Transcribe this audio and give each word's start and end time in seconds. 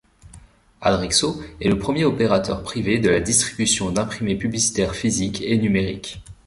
Adrexo 0.81 1.39
est 1.61 1.69
le 1.69 1.77
premier 1.77 2.05
opérateur 2.05 2.63
privé 2.63 2.97
de 2.97 3.07
la 3.09 3.19
distribution 3.19 3.91
d’imprimés 3.91 4.33
publicitaires 4.35 4.95
physiques 4.95 5.43
et 5.43 5.59
numériques. 5.59 6.23